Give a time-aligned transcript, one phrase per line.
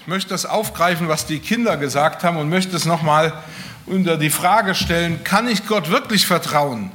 [0.00, 3.34] Ich möchte das aufgreifen, was die Kinder gesagt haben und möchte es nochmal
[3.84, 6.90] unter die Frage stellen, kann ich Gott wirklich vertrauen?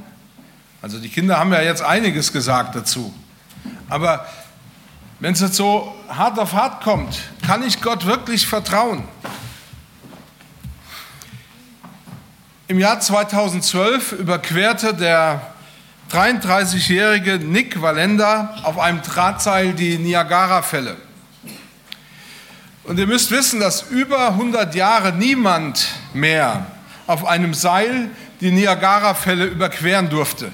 [0.82, 3.14] Also die Kinder haben ja jetzt einiges gesagt dazu.
[3.88, 4.26] Aber
[5.20, 9.04] wenn es jetzt so hart auf hart kommt, kann ich Gott wirklich vertrauen?
[12.66, 15.40] Im Jahr 2012 überquerte der
[16.10, 21.05] 33-jährige Nick Valenda auf einem Drahtseil die Niagara-Fälle.
[22.86, 26.66] Und ihr müsst wissen, dass über 100 Jahre niemand mehr
[27.08, 30.52] auf einem Seil die Niagara-Fälle überqueren durfte.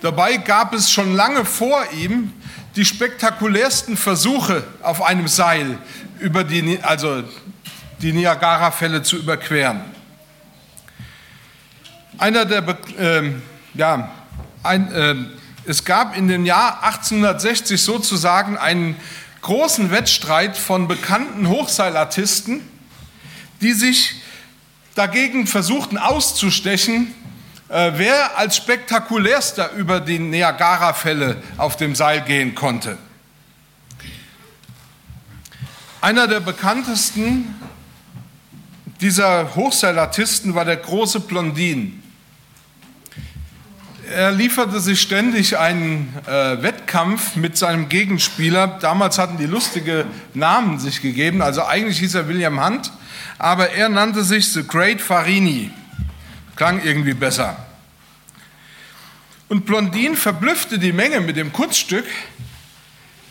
[0.00, 2.32] Dabei gab es schon lange vor ihm
[2.76, 5.78] die spektakulärsten Versuche auf einem Seil
[6.18, 7.24] über die, also
[8.00, 9.82] die Niagara-Fälle zu überqueren.
[12.16, 12.66] Einer der,
[12.98, 13.32] äh,
[13.74, 14.10] ja,
[14.62, 15.14] ein, äh,
[15.66, 18.96] es gab in dem Jahr 1860 sozusagen einen
[19.44, 22.62] großen Wettstreit von bekannten Hochseilartisten,
[23.60, 24.16] die sich
[24.94, 27.14] dagegen versuchten auszustechen,
[27.68, 32.96] äh, wer als spektakulärster über die Niagara-Fälle auf dem Seil gehen konnte.
[36.00, 37.54] Einer der bekanntesten
[39.02, 42.02] dieser Hochseilartisten war der große Blondin.
[44.12, 48.66] Er lieferte sich ständig einen äh, Wettkampf mit seinem Gegenspieler.
[48.66, 51.40] Damals hatten die lustige Namen sich gegeben.
[51.40, 52.92] Also eigentlich hieß er William Hunt,
[53.38, 55.70] aber er nannte sich The Great Farini.
[56.56, 57.56] Klang irgendwie besser.
[59.48, 62.06] Und Blondin verblüffte die Menge mit dem Kunststück,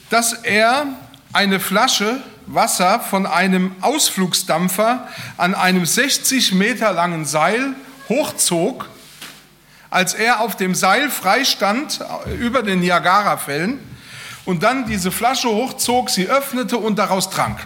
[0.10, 0.88] dass er
[1.34, 7.76] eine Flasche Wasser von einem Ausflugsdampfer an einem 60 Meter langen Seil
[8.10, 8.90] hochzog
[9.94, 12.00] als er auf dem Seil frei stand
[12.40, 13.78] über den Niagara-Fällen
[14.44, 17.60] und dann diese Flasche hochzog, sie öffnete und daraus trank.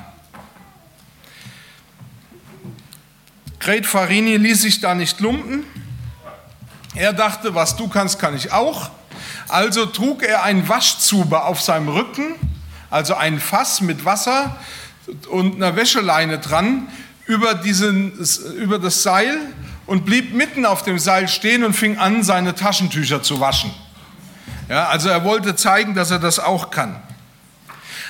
[3.62, 5.64] Great Farini ließ sich da nicht lumpen.
[6.96, 8.90] Er dachte, was du kannst, kann ich auch.
[9.48, 12.36] Also trug er ein Waschzuber auf seinem Rücken,
[12.90, 14.58] also ein Fass mit Wasser
[15.30, 16.90] und einer Wäscheleine dran,
[17.26, 18.20] über, diesen,
[18.58, 19.40] über das Seil
[19.88, 23.74] und blieb mitten auf dem Seil stehen und fing an, seine Taschentücher zu waschen.
[24.70, 27.02] Ja, also er wollte zeigen, dass er das auch kann.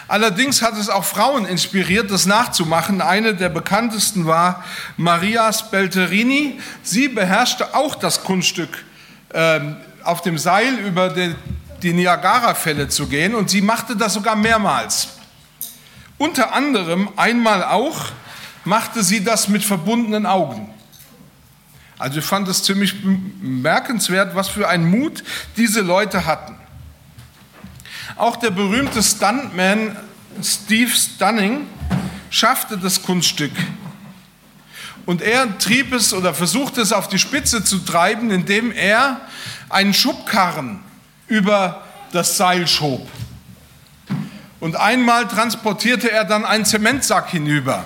[0.07, 3.01] Allerdings hat es auch Frauen inspiriert, das nachzumachen.
[3.01, 4.63] Eine der bekanntesten war
[4.95, 6.59] Maria Spelterini.
[6.81, 8.85] Sie beherrschte auch das Kunststück,
[9.33, 9.59] äh,
[10.03, 15.09] auf dem Seil über die Niagara-Fälle zu gehen und sie machte das sogar mehrmals.
[16.17, 18.05] Unter anderem einmal auch
[18.63, 20.73] machte sie das mit verbundenen Augen.
[22.00, 25.24] Also ich fand es ziemlich bemerkenswert, was für einen Mut
[25.56, 26.56] diese Leute hatten.
[28.16, 29.96] Auch der berühmte Stuntman
[30.41, 31.66] Steve Stunning
[32.30, 33.52] schaffte das Kunststück.
[35.06, 39.22] Und er trieb es oder versuchte es auf die Spitze zu treiben, indem er
[39.69, 40.81] einen Schubkarren
[41.28, 43.08] über das Seil schob.
[44.59, 47.85] Und einmal transportierte er dann einen Zementsack hinüber.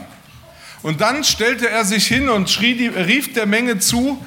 [0.84, 4.24] Und dann stellte er sich hin und schrie, rief der Menge zu,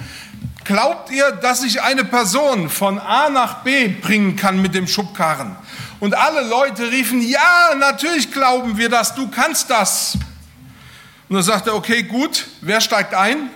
[0.64, 5.56] glaubt ihr, dass ich eine Person von A nach B bringen kann mit dem Schubkarren?
[6.00, 10.16] Und alle Leute riefen, ja, natürlich glauben wir das, du kannst das.
[11.28, 13.50] Und dann sagte er, okay, gut, wer steigt ein?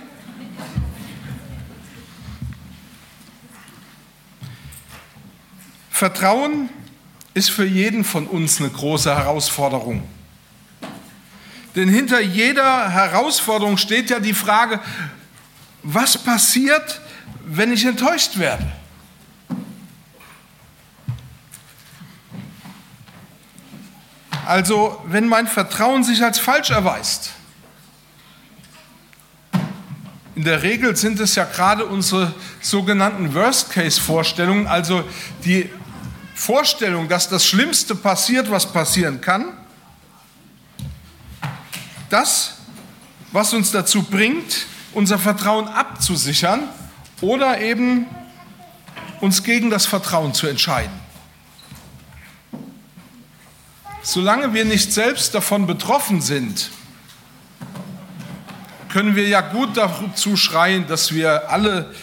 [5.90, 6.68] Vertrauen
[7.34, 10.02] ist für jeden von uns eine große Herausforderung.
[11.74, 14.80] Denn hinter jeder Herausforderung steht ja die Frage,
[15.82, 17.00] was passiert,
[17.44, 18.66] wenn ich enttäuscht werde?
[24.46, 27.32] Also wenn mein Vertrauen sich als falsch erweist.
[30.34, 35.04] In der Regel sind es ja gerade unsere sogenannten Worst-Case-Vorstellungen, also
[35.44, 35.68] die
[36.34, 39.57] Vorstellung, dass das Schlimmste passiert, was passieren kann
[42.10, 42.54] das,
[43.32, 46.68] was uns dazu bringt, unser Vertrauen abzusichern
[47.20, 48.06] oder eben
[49.20, 50.92] uns gegen das Vertrauen zu entscheiden.
[54.02, 56.70] Solange wir nicht selbst davon betroffen sind,
[58.88, 61.94] können wir ja gut dazu schreien, dass wir alle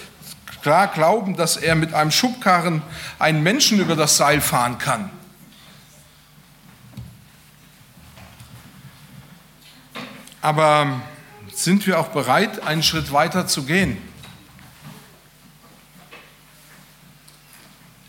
[0.62, 2.81] klar glauben, dass er mit einem Schubkarren
[3.18, 5.10] einen Menschen über das Seil fahren kann.
[10.45, 11.01] Aber
[11.51, 13.97] sind wir auch bereit, einen Schritt weiter zu gehen?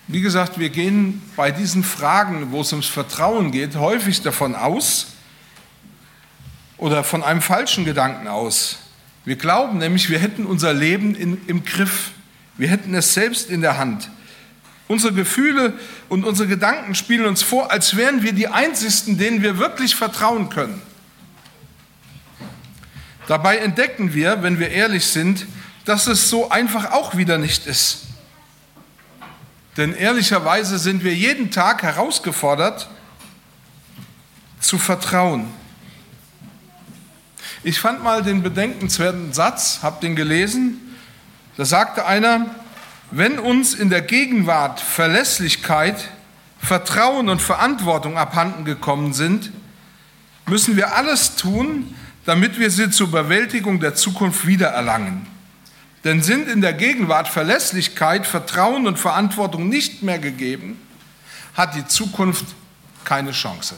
[0.06, 5.06] Wie gesagt, wir gehen bei diesen Fragen, wo es ums Vertrauen geht, häufig davon aus,
[6.77, 8.81] oder von einem falschen Gedanken aus.
[9.25, 12.11] Wir glauben nämlich, wir hätten unser Leben in, im Griff.
[12.59, 14.11] Wir hätten es selbst in der Hand.
[14.88, 15.73] Unsere Gefühle
[16.11, 20.50] und unsere Gedanken spielen uns vor, als wären wir die Einzigen, denen wir wirklich vertrauen
[20.50, 20.83] können.
[23.26, 25.46] Dabei entdecken wir, wenn wir ehrlich sind,
[25.84, 28.02] dass es so einfach auch wieder nicht ist.
[29.76, 32.88] Denn ehrlicherweise sind wir jeden Tag herausgefordert,
[34.61, 35.49] zu vertrauen.
[37.62, 40.81] Ich fand mal den bedenkenswerten Satz, habe den gelesen,
[41.56, 42.46] da sagte einer,
[43.11, 46.08] wenn uns in der Gegenwart Verlässlichkeit,
[46.58, 49.52] Vertrauen und Verantwortung abhanden gekommen sind,
[50.46, 51.94] müssen wir alles tun,
[52.26, 55.26] damit wir sie zur Bewältigung der Zukunft wiedererlangen.
[56.05, 60.78] Denn sind in der Gegenwart Verlässlichkeit, Vertrauen und Verantwortung nicht mehr gegeben,
[61.55, 62.44] hat die Zukunft
[63.05, 63.76] keine Chance.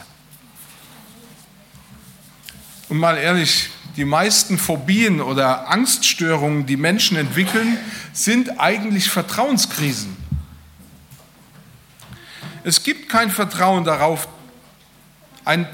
[2.89, 7.79] Und mal ehrlich, die meisten Phobien oder Angststörungen, die Menschen entwickeln,
[8.13, 10.17] sind eigentlich Vertrauenskrisen.
[12.65, 14.29] Es gibt kein Vertrauen darauf,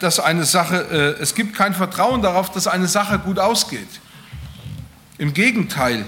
[0.01, 3.89] dass eine Sache, äh, es gibt kein Vertrauen darauf, dass eine Sache gut ausgeht.
[5.19, 6.07] Im Gegenteil,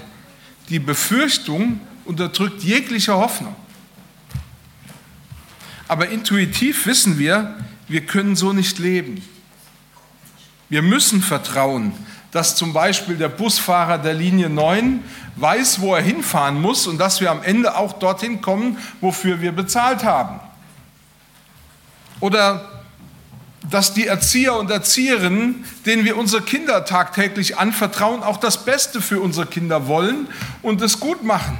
[0.69, 3.55] die Befürchtung unterdrückt jegliche Hoffnung.
[5.87, 7.55] Aber intuitiv wissen wir,
[7.87, 9.21] wir können so nicht leben.
[10.69, 11.93] Wir müssen vertrauen,
[12.31, 15.01] dass zum Beispiel der Busfahrer der Linie 9
[15.37, 19.53] weiß, wo er hinfahren muss und dass wir am Ende auch dorthin kommen, wofür wir
[19.53, 20.39] bezahlt haben.
[22.19, 22.76] Oder
[23.69, 29.19] dass die Erzieher und Erzieherinnen, denen wir unsere Kinder tagtäglich anvertrauen, auch das Beste für
[29.19, 30.27] unsere Kinder wollen
[30.61, 31.57] und es gut machen.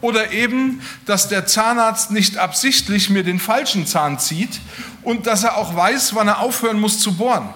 [0.00, 4.60] Oder eben, dass der Zahnarzt nicht absichtlich mir den falschen Zahn zieht
[5.02, 7.48] und dass er auch weiß, wann er aufhören muss zu bohren.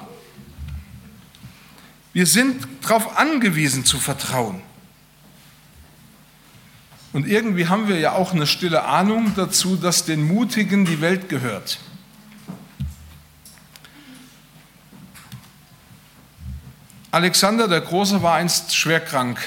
[2.12, 4.60] Wir sind darauf angewiesen zu vertrauen.
[7.12, 11.28] Und irgendwie haben wir ja auch eine stille Ahnung dazu, dass den Mutigen die Welt
[11.28, 11.78] gehört.
[17.12, 19.38] Alexander der Große war einst schwer krank.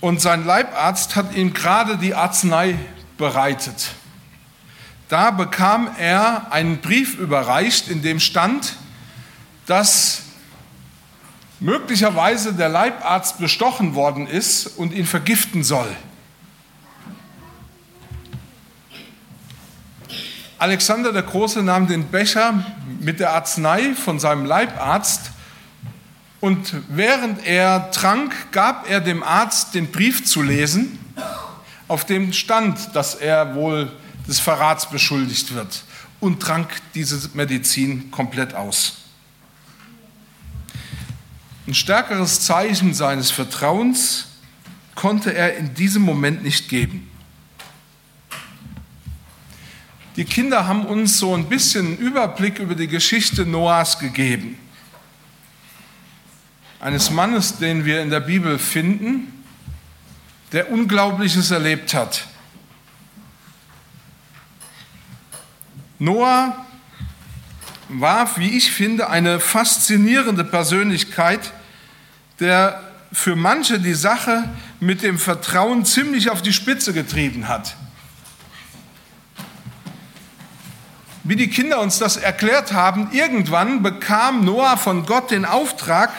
[0.00, 2.78] Und sein Leibarzt hat ihm gerade die Arznei
[3.18, 3.90] bereitet.
[5.08, 8.76] Da bekam er einen Brief überreicht, in dem stand,
[9.66, 10.22] dass
[11.58, 15.88] möglicherweise der Leibarzt bestochen worden ist und ihn vergiften soll.
[20.58, 22.64] Alexander der Große nahm den Becher
[23.00, 25.30] mit der Arznei von seinem Leibarzt
[26.40, 30.98] und während er trank, gab er dem Arzt den Brief zu lesen,
[31.88, 33.92] auf dem stand, dass er wohl
[34.26, 35.84] des Verrats beschuldigt wird
[36.20, 38.94] und trank diese Medizin komplett aus.
[41.66, 44.26] Ein stärkeres Zeichen seines Vertrauens
[44.94, 47.10] konnte er in diesem Moment nicht geben.
[50.16, 54.58] Die Kinder haben uns so ein bisschen einen Überblick über die Geschichte Noahs gegeben.
[56.80, 59.44] Eines Mannes, den wir in der Bibel finden,
[60.52, 62.24] der Unglaubliches erlebt hat.
[65.98, 66.64] Noah
[67.88, 71.52] war, wie ich finde, eine faszinierende Persönlichkeit,
[72.40, 72.82] der
[73.12, 74.48] für manche die Sache
[74.80, 77.76] mit dem Vertrauen ziemlich auf die Spitze getrieben hat.
[81.28, 86.12] Wie die Kinder uns das erklärt haben, irgendwann bekam Noah von Gott den Auftrag,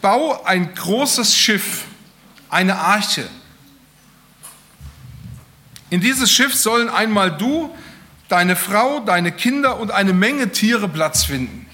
[0.00, 1.84] bau ein großes Schiff,
[2.48, 3.28] eine Arche.
[5.90, 7.74] In dieses Schiff sollen einmal du,
[8.30, 11.66] deine Frau, deine Kinder und eine Menge Tiere Platz finden.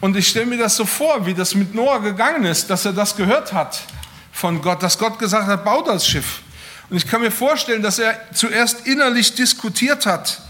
[0.00, 2.92] Und ich stelle mir das so vor, wie das mit Noah gegangen ist, dass er
[2.92, 3.82] das gehört hat
[4.30, 6.42] von Gott, dass Gott gesagt hat, bau das Schiff.
[6.90, 10.40] Und ich kann mir vorstellen, dass er zuerst innerlich diskutiert hat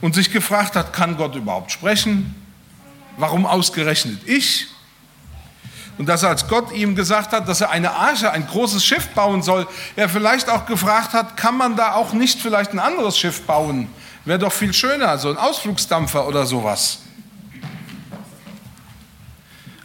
[0.00, 2.34] und sich gefragt hat, kann Gott überhaupt sprechen?
[3.16, 4.66] Warum ausgerechnet ich?
[5.98, 9.42] Und dass als Gott ihm gesagt hat, dass er eine Arche, ein großes Schiff bauen
[9.42, 13.42] soll, er vielleicht auch gefragt hat, kann man da auch nicht vielleicht ein anderes Schiff
[13.42, 13.88] bauen?
[14.24, 17.00] Wäre doch viel schöner, so ein Ausflugsdampfer oder sowas.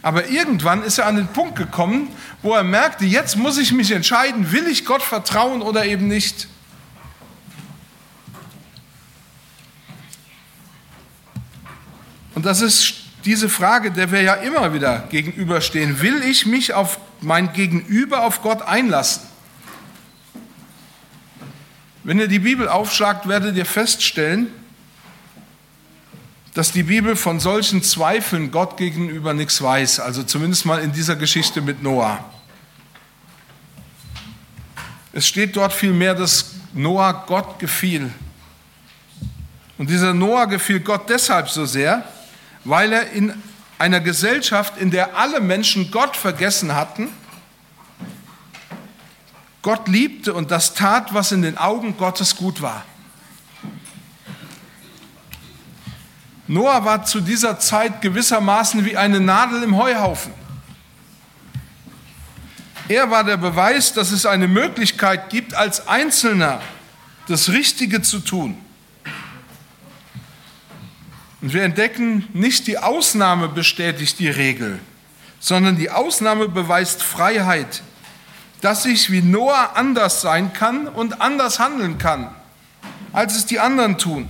[0.06, 2.10] Aber irgendwann ist er an den Punkt gekommen,
[2.40, 6.46] wo er merkte, jetzt muss ich mich entscheiden, will ich Gott vertrauen oder eben nicht.
[12.36, 12.94] Und das ist
[13.24, 16.00] diese Frage, der wir ja immer wieder gegenüberstehen.
[16.00, 19.24] Will ich mich auf mein Gegenüber, auf Gott einlassen?
[22.04, 24.52] Wenn ihr die Bibel aufschlagt, werdet ihr feststellen,
[26.56, 31.14] dass die Bibel von solchen Zweifeln Gott gegenüber nichts weiß, also zumindest mal in dieser
[31.14, 32.24] Geschichte mit Noah.
[35.12, 38.10] Es steht dort vielmehr, dass Noah Gott gefiel.
[39.76, 42.08] Und dieser Noah gefiel Gott deshalb so sehr,
[42.64, 43.34] weil er in
[43.76, 47.10] einer Gesellschaft, in der alle Menschen Gott vergessen hatten,
[49.60, 52.82] Gott liebte und das tat, was in den Augen Gottes gut war.
[56.48, 60.32] Noah war zu dieser Zeit gewissermaßen wie eine Nadel im Heuhaufen.
[62.88, 66.60] Er war der Beweis, dass es eine Möglichkeit gibt, als Einzelner
[67.26, 68.56] das Richtige zu tun.
[71.42, 74.78] Und wir entdecken, nicht die Ausnahme bestätigt die Regel,
[75.40, 77.82] sondern die Ausnahme beweist Freiheit,
[78.60, 82.34] dass ich wie Noah anders sein kann und anders handeln kann,
[83.12, 84.28] als es die anderen tun.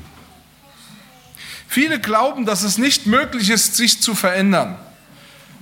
[1.69, 4.77] Viele glauben, dass es nicht möglich ist, sich zu verändern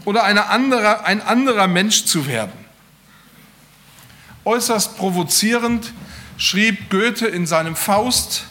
[0.05, 2.53] oder eine andere, ein anderer Mensch zu werden.
[4.45, 5.93] Äußerst provozierend
[6.37, 8.45] schrieb Goethe in seinem Faust,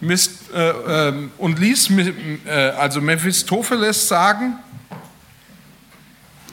[0.00, 1.90] Mist, äh, äh, und ließ
[2.46, 4.58] äh, also Mephistopheles sagen,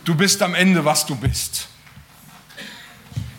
[0.04, 1.68] du bist am Ende, was du bist.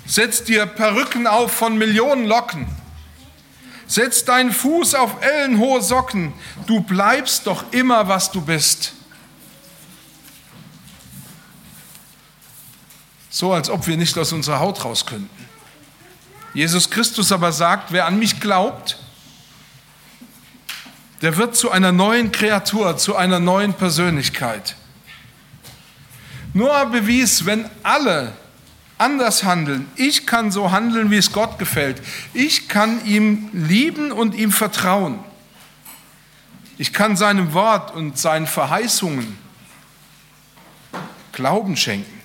[0.06, 2.66] Setz dir Perücken auf von Millionen Locken.
[3.88, 6.34] Setz deinen Fuß auf ellenhohe Socken.
[6.66, 8.92] Du bleibst doch immer, was du bist.
[13.30, 15.30] So als ob wir nicht aus unserer Haut raus könnten.
[16.52, 18.98] Jesus Christus aber sagt, wer an mich glaubt,
[21.22, 24.76] der wird zu einer neuen Kreatur, zu einer neuen Persönlichkeit.
[26.52, 28.32] Noah bewies, wenn alle
[28.98, 32.02] anders handeln, ich kann so handeln, wie es Gott gefällt.
[32.34, 35.20] Ich kann ihm lieben und ihm vertrauen.
[36.76, 39.38] Ich kann seinem Wort und seinen Verheißungen
[41.32, 42.18] Glauben schenken.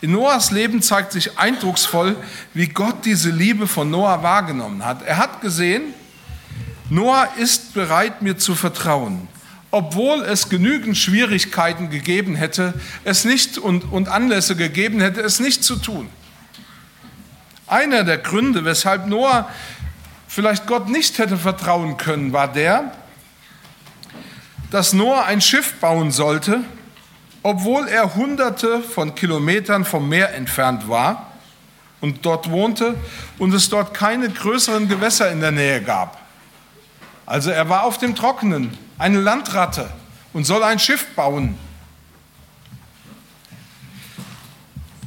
[0.00, 2.16] In Noahs Leben zeigt sich eindrucksvoll,
[2.52, 5.02] wie Gott diese Liebe von Noah wahrgenommen hat.
[5.02, 5.94] Er hat gesehen,
[6.90, 9.26] Noah ist bereit, mir zu vertrauen,
[9.76, 12.72] obwohl es genügend Schwierigkeiten gegeben hätte,
[13.04, 16.08] es nicht und, und Anlässe gegeben hätte, es nicht zu tun.
[17.66, 19.50] Einer der Gründe, weshalb Noah
[20.28, 22.90] vielleicht Gott nicht hätte vertrauen können, war der,
[24.70, 26.60] dass Noah ein Schiff bauen sollte,
[27.42, 31.32] obwohl er hunderte von Kilometern vom Meer entfernt war
[32.00, 32.94] und dort wohnte
[33.36, 36.25] und es dort keine größeren Gewässer in der Nähe gab.
[37.26, 39.90] Also er war auf dem Trockenen, eine Landratte
[40.32, 41.58] und soll ein Schiff bauen.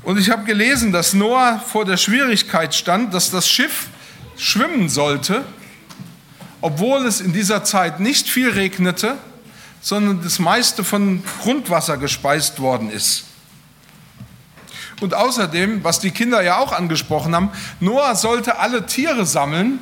[0.04, 3.88] Und ich habe gelesen, dass Noah vor der Schwierigkeit stand, dass das Schiff
[4.38, 5.46] schwimmen sollte,
[6.62, 9.18] obwohl es in dieser Zeit nicht viel regnete,
[9.82, 13.26] sondern das meiste von Grundwasser gespeist worden ist.
[15.00, 19.80] Und außerdem, was die Kinder ja auch angesprochen haben, Noah sollte alle Tiere sammeln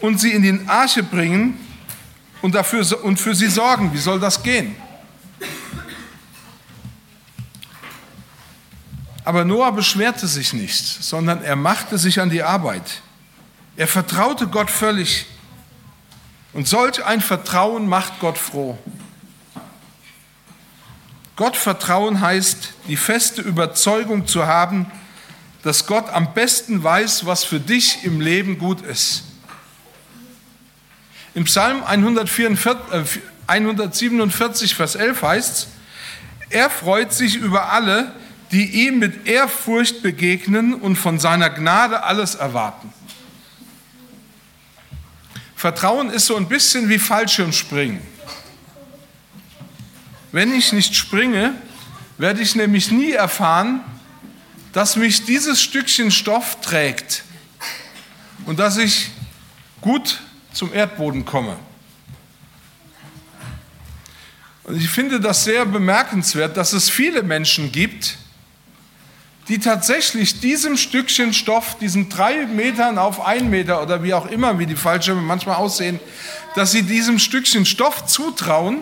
[0.00, 1.58] und sie in die Arche bringen,
[2.42, 3.92] und, dafür, und für sie sorgen.
[3.94, 4.76] Wie soll das gehen?
[9.24, 13.02] Aber Noah beschwerte sich nicht, sondern er machte sich an die Arbeit.
[13.76, 15.26] Er vertraute Gott völlig.
[16.52, 18.76] Und solch ein Vertrauen macht Gott froh.
[21.36, 24.90] Gott vertrauen heißt, die feste Überzeugung zu haben,
[25.62, 29.22] dass Gott am besten weiß, was für dich im Leben gut ist.
[31.34, 33.04] Im Psalm 144, äh,
[33.46, 35.68] 147, Vers 11 heißt es,
[36.50, 38.12] er freut sich über alle,
[38.50, 42.92] die ihm mit Ehrfurcht begegnen und von seiner Gnade alles erwarten.
[45.56, 48.02] Vertrauen ist so ein bisschen wie Fallschirmspringen.
[50.32, 51.54] Wenn ich nicht springe,
[52.18, 53.80] werde ich nämlich nie erfahren,
[54.72, 57.24] dass mich dieses Stückchen Stoff trägt
[58.44, 59.10] und dass ich
[59.80, 60.20] gut
[60.52, 61.56] zum Erdboden komme.
[64.64, 68.16] Und ich finde das sehr bemerkenswert, dass es viele Menschen gibt,
[69.48, 74.58] die tatsächlich diesem Stückchen Stoff, diesen drei Metern auf ein Meter oder wie auch immer,
[74.58, 75.98] wie die Fallschirme manchmal aussehen,
[76.54, 78.78] dass sie diesem Stückchen Stoff zutrauen,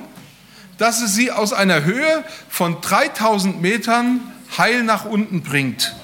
[0.77, 4.21] dass es sie aus einer Höhe von 3000 Metern
[4.59, 5.95] heil nach unten bringt.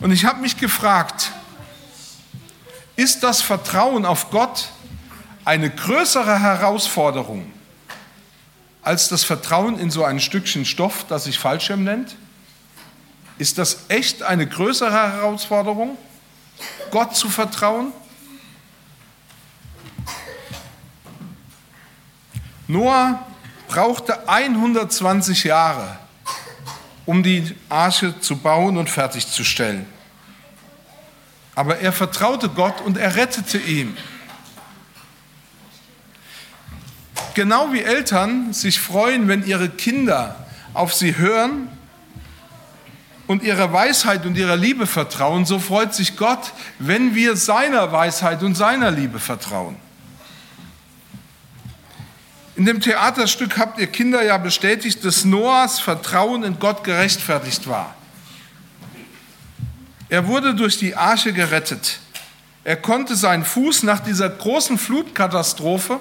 [0.00, 1.32] Und ich habe mich gefragt,
[2.96, 4.70] ist das Vertrauen auf Gott
[5.44, 7.52] eine größere Herausforderung
[8.82, 12.14] als das Vertrauen in so ein Stückchen Stoff, das sich Fallschirm nennt?
[13.36, 15.98] Ist das echt eine größere Herausforderung,
[16.92, 17.92] Gott zu vertrauen?
[22.68, 23.26] Noah
[23.66, 25.98] brauchte 120 Jahre,
[27.06, 29.95] um die Arche zu bauen und fertigzustellen.
[31.56, 33.96] Aber er vertraute Gott und er rettete ihn.
[37.34, 41.68] Genau wie Eltern sich freuen, wenn ihre Kinder auf sie hören
[43.26, 48.42] und ihrer Weisheit und ihrer Liebe vertrauen, so freut sich Gott, wenn wir seiner Weisheit
[48.42, 49.76] und seiner Liebe vertrauen.
[52.54, 57.95] In dem Theaterstück habt ihr Kinder ja bestätigt, dass Noahs Vertrauen in Gott gerechtfertigt war.
[60.08, 61.98] Er wurde durch die Arche gerettet.
[62.64, 66.00] Er konnte seinen Fuß nach dieser großen Flutkatastrophe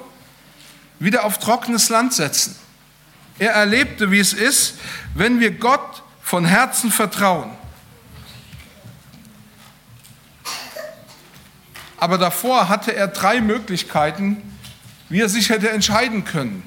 [1.00, 2.55] wieder auf trockenes Land setzen.
[3.38, 4.75] Er erlebte, wie es ist,
[5.13, 7.51] wenn wir Gott von Herzen vertrauen.
[11.97, 14.41] Aber davor hatte er drei Möglichkeiten,
[15.09, 16.63] wie er sich hätte entscheiden können.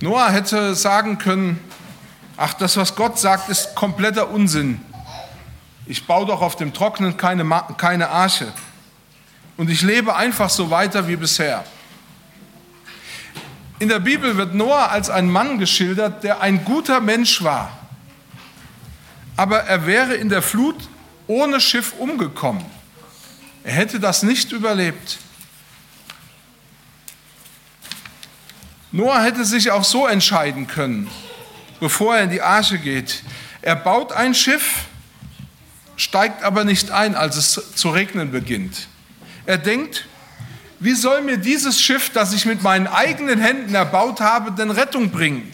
[0.00, 1.58] Noah hätte sagen können,
[2.36, 4.80] ach, das, was Gott sagt, ist kompletter Unsinn.
[5.86, 7.44] Ich baue doch auf dem Trockenen keine,
[7.76, 8.52] keine Arche.
[9.56, 11.64] Und ich lebe einfach so weiter wie bisher.
[13.78, 17.76] In der Bibel wird Noah als ein Mann geschildert, der ein guter Mensch war.
[19.36, 20.76] Aber er wäre in der Flut
[21.26, 22.64] ohne Schiff umgekommen.
[23.64, 25.18] Er hätte das nicht überlebt.
[28.92, 31.10] Noah hätte sich auch so entscheiden können,
[31.84, 33.22] bevor er in die Arche geht.
[33.60, 34.86] Er baut ein Schiff,
[35.96, 38.88] steigt aber nicht ein, als es zu regnen beginnt.
[39.44, 40.06] Er denkt,
[40.80, 45.10] wie soll mir dieses Schiff, das ich mit meinen eigenen Händen erbaut habe, denn Rettung
[45.10, 45.52] bringen?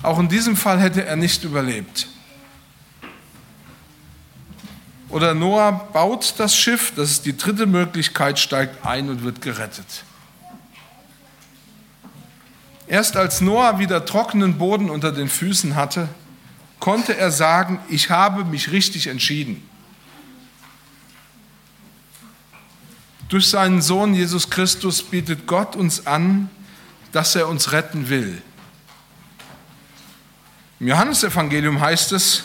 [0.00, 2.06] Auch in diesem Fall hätte er nicht überlebt.
[5.08, 10.04] Oder Noah baut das Schiff, das ist die dritte Möglichkeit, steigt ein und wird gerettet.
[12.90, 16.08] Erst als Noah wieder trockenen Boden unter den Füßen hatte,
[16.80, 19.62] konnte er sagen, ich habe mich richtig entschieden.
[23.28, 26.50] Durch seinen Sohn Jesus Christus bietet Gott uns an,
[27.12, 28.42] dass er uns retten will.
[30.80, 32.42] Im Johannesevangelium heißt es,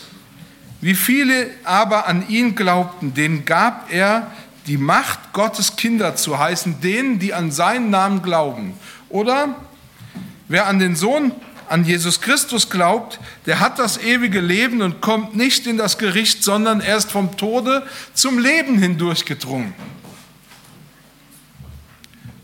[0.79, 4.29] wie viele aber an ihn glaubten, denen gab er
[4.67, 8.75] die Macht, Gottes Kinder zu heißen, denen, die an seinen Namen glauben.
[9.10, 9.55] Oder
[10.55, 11.33] wer an den Sohn,
[11.67, 16.45] an Jesus Christus glaubt, der hat das ewige Leben und kommt nicht in das Gericht,
[16.45, 19.73] sondern erst vom Tode zum Leben hindurchgedrungen.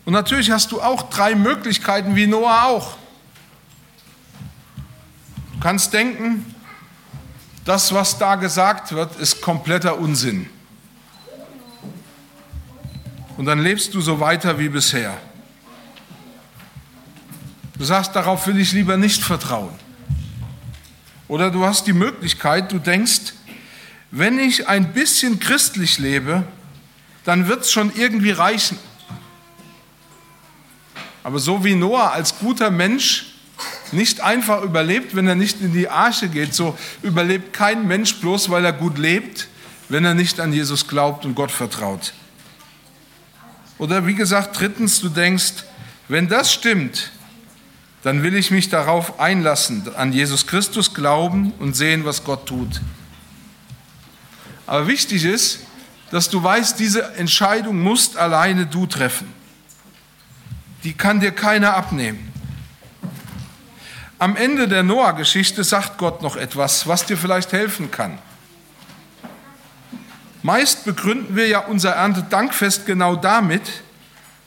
[0.03, 2.97] Und natürlich hast du auch drei Möglichkeiten, wie Noah auch.
[5.53, 6.53] Du kannst denken,
[7.63, 10.49] das, was da gesagt wird, ist kompletter Unsinn.
[13.37, 15.17] Und dann lebst du so weiter wie bisher.
[17.81, 19.73] Du sagst, darauf will ich lieber nicht vertrauen.
[21.27, 23.33] Oder du hast die Möglichkeit, du denkst,
[24.11, 26.43] wenn ich ein bisschen christlich lebe,
[27.23, 28.77] dann wird es schon irgendwie reichen.
[31.23, 33.33] Aber so wie Noah als guter Mensch
[33.91, 36.53] nicht einfach überlebt, wenn er nicht in die Arche geht.
[36.53, 39.47] So überlebt kein Mensch bloß, weil er gut lebt,
[39.89, 42.13] wenn er nicht an Jesus glaubt und Gott vertraut.
[43.79, 45.63] Oder wie gesagt, drittens, du denkst,
[46.09, 47.09] wenn das stimmt,
[48.03, 52.81] dann will ich mich darauf einlassen, an Jesus Christus glauben und sehen, was Gott tut.
[54.65, 55.59] Aber wichtig ist,
[56.11, 59.31] dass du weißt, diese Entscheidung musst alleine du treffen.
[60.83, 62.31] Die kann dir keiner abnehmen.
[64.17, 68.19] Am Ende der Noah-Geschichte sagt Gott noch etwas, was dir vielleicht helfen kann.
[70.43, 73.61] Meist begründen wir ja unser Erntedankfest genau damit,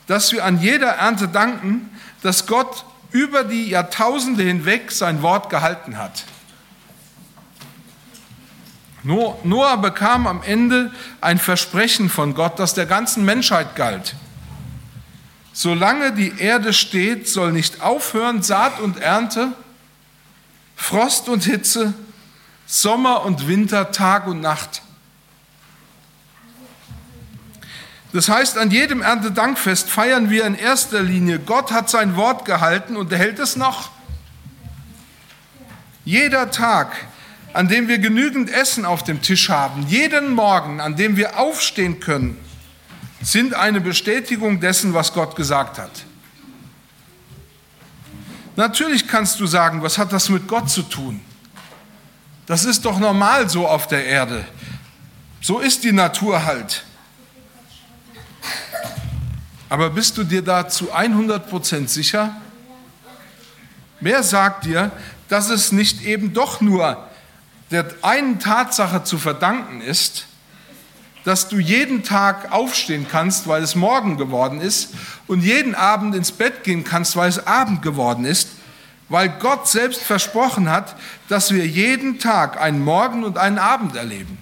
[0.07, 1.89] dass wir an jeder Ernte danken,
[2.21, 6.25] dass Gott über die Jahrtausende hinweg sein Wort gehalten hat.
[9.03, 14.15] Noah bekam am Ende ein Versprechen von Gott, das der ganzen Menschheit galt.
[15.53, 19.53] Solange die Erde steht, soll nicht aufhören Saat und Ernte,
[20.75, 21.93] Frost und Hitze,
[22.65, 24.81] Sommer und Winter, Tag und Nacht.
[28.15, 32.95] Das heißt, an jedem Erntedankfest feiern wir in erster Linie, Gott hat sein Wort gehalten
[32.95, 33.91] und er hält es noch.
[36.05, 36.95] Jeder Tag,
[37.51, 41.99] an dem wir genügend Essen auf dem Tisch haben, jeden Morgen, an dem wir aufstehen
[41.99, 42.37] können,
[43.21, 46.05] sind eine Bestätigung dessen, was Gott gesagt hat.
[48.55, 51.19] Natürlich kannst du sagen, was hat das mit Gott zu tun?
[52.45, 54.45] Das ist doch normal so auf der Erde.
[55.41, 56.84] So ist die Natur halt.
[59.69, 62.35] Aber bist du dir da zu 100% sicher?
[63.99, 64.91] Wer sagt dir,
[65.29, 67.07] dass es nicht eben doch nur
[67.71, 70.27] der einen Tatsache zu verdanken ist,
[71.23, 74.93] dass du jeden Tag aufstehen kannst, weil es Morgen geworden ist,
[75.25, 78.49] und jeden Abend ins Bett gehen kannst, weil es Abend geworden ist,
[79.09, 80.95] weil Gott selbst versprochen hat,
[81.27, 84.37] dass wir jeden Tag einen Morgen und einen Abend erleben.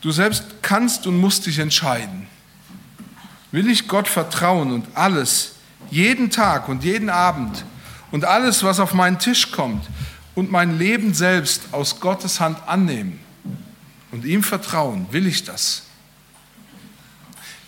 [0.00, 2.26] Du selbst kannst und musst dich entscheiden.
[3.52, 5.52] Will ich Gott vertrauen und alles,
[5.90, 7.64] jeden Tag und jeden Abend
[8.10, 9.86] und alles, was auf meinen Tisch kommt
[10.34, 13.20] und mein Leben selbst aus Gottes Hand annehmen
[14.10, 15.06] und ihm vertrauen?
[15.10, 15.82] Will ich das?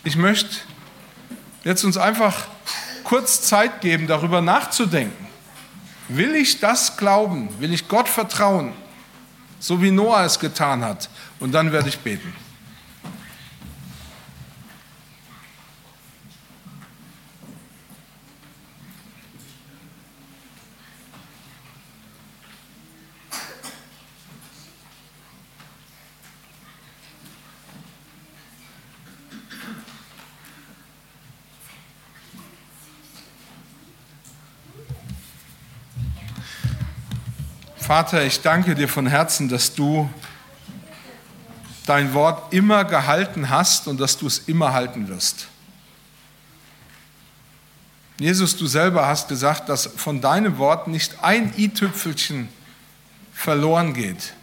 [0.05, 0.57] Ich möchte
[1.65, 2.47] jetzt uns einfach
[3.05, 5.27] kurz Zeit geben, darüber nachzudenken.
[6.09, 7.49] Will ich das glauben?
[7.61, 8.73] Will ich Gott vertrauen?
[9.61, 11.09] So wie Noah es getan hat.
[11.41, 12.35] Und dann werde ich beten.
[37.89, 40.11] Vater, ich danke dir von Herzen, dass du
[41.87, 45.49] dein Wort immer gehalten hast und dass du es immer halten wirst.
[48.21, 52.51] Jesus, du selber hast gesagt, dass von deinem Wort nicht ein i-Tüpfelchen
[53.33, 54.35] verloren geht,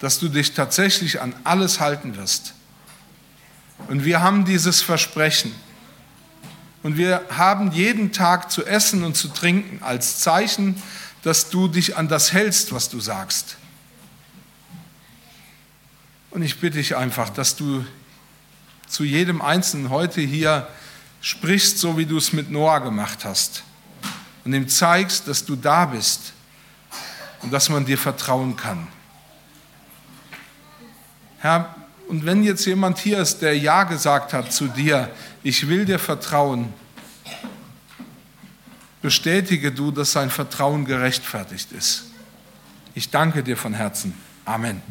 [0.00, 2.52] dass du dich tatsächlich an alles halten wirst.
[3.88, 5.54] Und wir haben dieses Versprechen.
[6.82, 10.82] Und wir haben jeden Tag zu essen und zu trinken als Zeichen,
[11.22, 13.56] dass du dich an das hältst, was du sagst.
[16.30, 17.84] Und ich bitte dich einfach, dass du
[18.88, 20.68] zu jedem Einzelnen heute hier
[21.20, 23.62] sprichst, so wie du es mit Noah gemacht hast.
[24.44, 26.32] Und ihm zeigst, dass du da bist
[27.42, 28.88] und dass man dir vertrauen kann.
[31.40, 31.74] Herr,
[32.08, 35.10] und wenn jetzt jemand hier ist, der Ja gesagt hat zu dir,
[35.42, 36.72] ich will dir vertrauen,
[39.02, 42.10] bestätige du, dass sein Vertrauen gerechtfertigt ist.
[42.94, 44.14] Ich danke dir von Herzen.
[44.44, 44.82] Amen.